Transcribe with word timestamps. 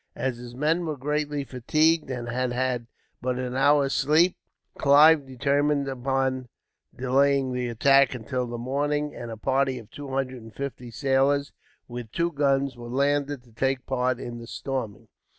As 0.15 0.37
his 0.37 0.55
men 0.55 0.83
were 0.87 0.97
greatly 0.97 1.43
fatigued, 1.43 2.09
and 2.09 2.27
had 2.27 2.51
had 2.53 2.87
but 3.21 3.37
an 3.37 3.55
hour's 3.55 3.93
sleep, 3.93 4.35
Clive 4.79 5.27
determined 5.27 5.87
upon 5.87 6.49
delaying 6.97 7.53
the 7.53 7.67
attack 7.69 8.15
until 8.15 8.47
the 8.47 8.57
morning; 8.57 9.13
and 9.13 9.29
a 9.29 9.37
party 9.37 9.77
of 9.77 9.91
two 9.91 10.07
hundred 10.07 10.41
and 10.41 10.55
fifty 10.55 10.89
sailors, 10.89 11.51
with 11.87 12.11
two 12.11 12.31
guns, 12.31 12.75
were 12.75 12.89
landed 12.89 13.43
to 13.43 13.51
take 13.51 13.85
part 13.85 14.19
in 14.19 14.39
the 14.39 14.47
storming. 14.47 15.07